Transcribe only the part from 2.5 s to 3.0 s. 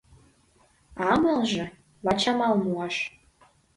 муаш.